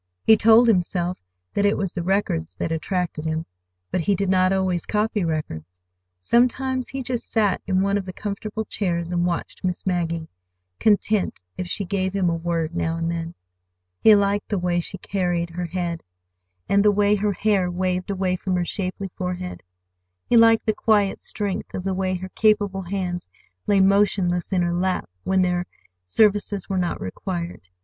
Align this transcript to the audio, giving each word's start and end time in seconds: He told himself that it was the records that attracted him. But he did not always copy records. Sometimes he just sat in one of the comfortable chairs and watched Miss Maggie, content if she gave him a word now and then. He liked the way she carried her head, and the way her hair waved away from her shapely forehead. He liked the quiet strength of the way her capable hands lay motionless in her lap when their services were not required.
He 0.23 0.35
told 0.35 0.67
himself 0.67 1.19
that 1.53 1.63
it 1.63 1.77
was 1.77 1.93
the 1.93 2.01
records 2.01 2.55
that 2.55 2.71
attracted 2.71 3.23
him. 3.23 3.45
But 3.91 4.01
he 4.01 4.15
did 4.15 4.29
not 4.29 4.51
always 4.51 4.83
copy 4.87 5.23
records. 5.23 5.79
Sometimes 6.19 6.89
he 6.89 7.03
just 7.03 7.29
sat 7.29 7.61
in 7.67 7.81
one 7.81 7.99
of 7.99 8.05
the 8.07 8.11
comfortable 8.11 8.65
chairs 8.65 9.11
and 9.11 9.27
watched 9.27 9.63
Miss 9.63 9.85
Maggie, 9.85 10.27
content 10.79 11.39
if 11.55 11.67
she 11.67 11.85
gave 11.85 12.13
him 12.15 12.31
a 12.31 12.35
word 12.35 12.75
now 12.75 12.95
and 12.95 13.11
then. 13.11 13.35
He 13.99 14.15
liked 14.15 14.49
the 14.49 14.57
way 14.57 14.79
she 14.79 14.97
carried 14.97 15.51
her 15.51 15.67
head, 15.67 16.01
and 16.67 16.83
the 16.83 16.89
way 16.89 17.13
her 17.13 17.33
hair 17.33 17.69
waved 17.69 18.09
away 18.09 18.37
from 18.37 18.55
her 18.55 18.65
shapely 18.65 19.11
forehead. 19.15 19.61
He 20.25 20.35
liked 20.35 20.65
the 20.65 20.73
quiet 20.73 21.21
strength 21.21 21.75
of 21.75 21.83
the 21.83 21.93
way 21.93 22.15
her 22.15 22.29
capable 22.29 22.81
hands 22.81 23.29
lay 23.67 23.79
motionless 23.79 24.51
in 24.51 24.63
her 24.63 24.73
lap 24.73 25.07
when 25.25 25.43
their 25.43 25.67
services 26.07 26.67
were 26.67 26.79
not 26.79 26.99
required. 26.99 27.61